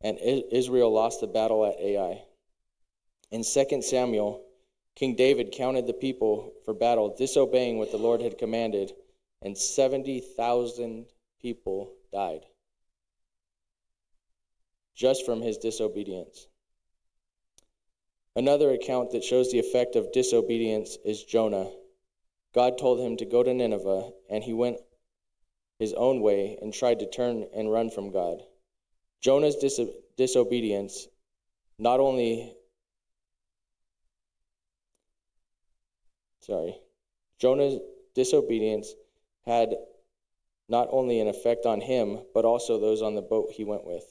[0.00, 2.22] and Israel lost the battle at Ai.
[3.30, 4.44] In 2 Samuel,
[4.96, 8.92] King David counted the people for battle, disobeying what the Lord had commanded,
[9.42, 11.06] and 70,000
[11.40, 12.44] people died
[15.00, 16.46] just from his disobedience.
[18.36, 21.70] Another account that shows the effect of disobedience is Jonah.
[22.54, 24.78] God told him to go to Nineveh, and he went
[25.78, 28.42] his own way and tried to turn and run from God.
[29.20, 29.80] Jonah's dis-
[30.16, 31.08] disobedience
[31.80, 32.54] not only
[36.40, 36.78] sorry,
[37.38, 37.78] Jonah's
[38.14, 38.94] disobedience
[39.46, 39.74] had
[40.68, 44.04] not only an effect on him, but also those on the boat he went with.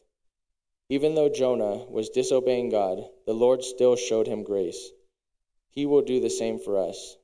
[0.90, 4.90] Even though Jonah was disobeying God, the Lord still showed him grace.
[5.70, 7.16] He will do the same for us.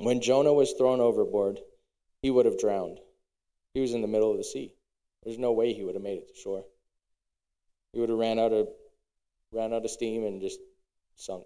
[0.00, 1.60] When Jonah was thrown overboard,
[2.22, 3.00] he would have drowned.
[3.74, 4.72] He was in the middle of the sea.
[5.22, 6.64] There's no way he would have made it to shore.
[7.92, 8.68] He would have ran out of
[9.52, 10.58] ran out of steam and just
[11.16, 11.44] sunk.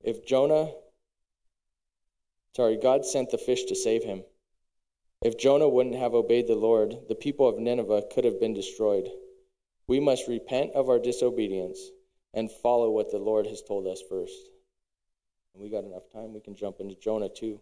[0.00, 0.70] If Jonah
[2.54, 4.22] sorry, God sent the fish to save him.
[5.22, 9.10] If Jonah wouldn't have obeyed the Lord, the people of Nineveh could have been destroyed.
[9.88, 11.80] We must repent of our disobedience
[12.32, 14.50] and follow what the Lord has told us first.
[15.56, 17.60] And we got enough time, we can jump into Jonah too.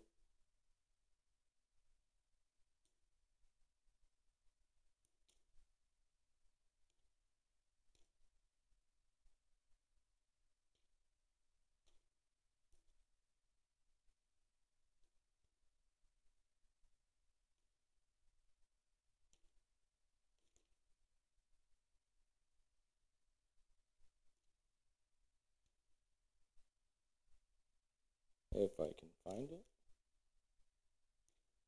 [28.57, 29.65] if I can find it.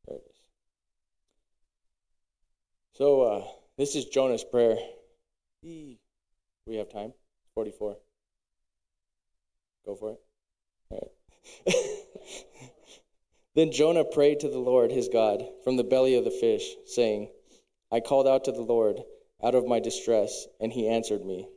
[0.07, 0.37] There it is.
[2.95, 3.45] So, uh,
[3.77, 4.77] this is Jonah's prayer.
[5.63, 5.99] We
[6.77, 7.13] have time?
[7.55, 7.97] 44.
[9.85, 10.21] Go for it.
[10.91, 11.13] All
[11.67, 11.75] right.
[13.55, 17.31] then Jonah prayed to the Lord his God from the belly of the fish, saying,
[17.91, 19.03] I called out to the Lord
[19.43, 21.49] out of my distress, and he answered me.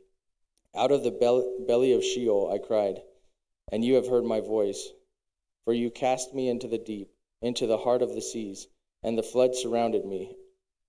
[0.74, 1.10] Out of the
[1.66, 3.02] belly of Sheol I cried,
[3.72, 4.90] and you have heard my voice.
[5.70, 8.66] For you cast me into the deep, into the heart of the seas,
[9.04, 10.36] and the flood surrounded me.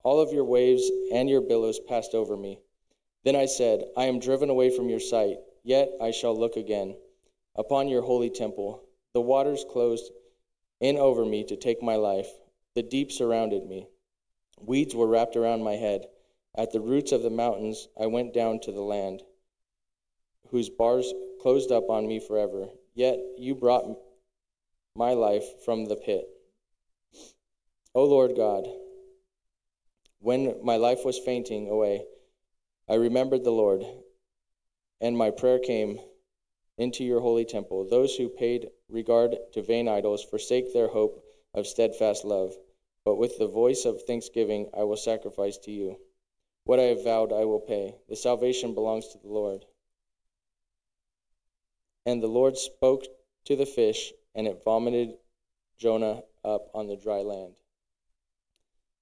[0.02, 2.58] All of your waves and your billows passed over me.
[3.22, 6.96] Then I said, I am driven away from your sight, yet I shall look again
[7.54, 8.82] upon your holy temple.
[9.12, 10.10] The waters closed
[10.80, 12.32] in over me to take my life.
[12.74, 13.86] The deep surrounded me.
[14.60, 16.08] Weeds were wrapped around my head.
[16.56, 19.22] At the roots of the mountains I went down to the land,
[20.48, 22.66] whose bars closed up on me forever.
[22.94, 23.84] Yet you brought
[24.94, 26.28] my life from the pit.
[27.94, 28.66] O Lord God,
[30.20, 32.04] when my life was fainting away,
[32.88, 33.84] I remembered the Lord,
[35.00, 35.98] and my prayer came
[36.78, 37.86] into your holy temple.
[37.88, 41.24] Those who paid regard to vain idols forsake their hope
[41.54, 42.54] of steadfast love.
[43.04, 45.98] But with the voice of thanksgiving I will sacrifice to you.
[46.64, 47.96] What I have vowed I will pay.
[48.08, 49.64] The salvation belongs to the Lord.
[52.06, 53.04] And the Lord spoke
[53.46, 55.14] to the fish, and it vomited
[55.78, 57.54] Jonah up on the dry land.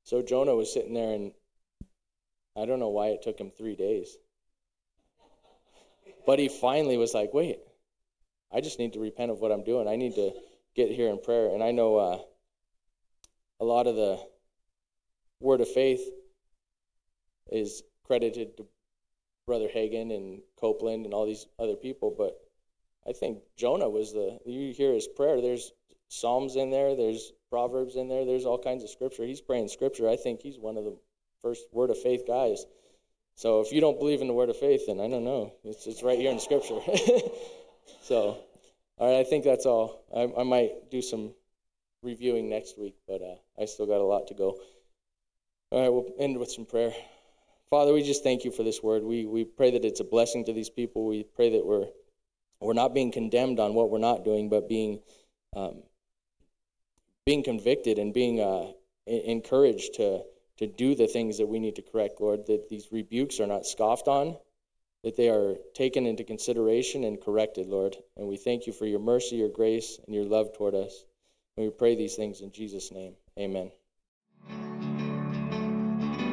[0.04, 1.32] So Jonah was sitting there, and
[2.56, 4.16] I don't know why it took him three days.
[6.26, 7.58] But he finally was like, wait,
[8.52, 9.88] I just need to repent of what I'm doing.
[9.88, 10.32] I need to
[10.74, 11.54] get here in prayer.
[11.54, 12.18] And I know uh,
[13.60, 14.18] a lot of the
[15.40, 16.02] word of faith
[17.50, 18.66] is credited to
[19.46, 22.38] Brother Hagin and Copeland and all these other people, but
[23.08, 25.72] I think Jonah was the, you hear his prayer, there's
[26.08, 29.24] Psalms in there, there's Proverbs in there, there's all kinds of scripture.
[29.24, 30.08] He's praying scripture.
[30.08, 30.96] I think he's one of the
[31.40, 32.64] first word of faith guys.
[33.36, 35.54] So if you don't believe in the word of faith, then I don't know.
[35.64, 36.80] It's, it's right here in scripture.
[38.02, 38.38] so,
[38.98, 40.04] all right, I think that's all.
[40.14, 41.32] I, I might do some
[42.02, 44.58] reviewing next week, but uh, I still got a lot to go.
[45.70, 46.92] All right, we'll end with some prayer.
[47.70, 49.04] Father, we just thank you for this word.
[49.04, 51.06] We, we pray that it's a blessing to these people.
[51.06, 51.86] We pray that we're
[52.60, 55.00] we're not being condemned on what we're not doing, but being
[55.56, 55.82] um,
[57.26, 58.72] being convicted and being uh,
[59.06, 60.22] encouraged to,
[60.58, 63.66] to do the things that we need to correct, Lord, that these rebukes are not
[63.66, 64.36] scoffed on,
[65.04, 67.96] that they are taken into consideration and corrected, Lord.
[68.16, 71.04] And we thank you for your mercy, your grace, and your love toward us.
[71.56, 73.14] And we pray these things in Jesus' name.
[73.38, 73.70] Amen.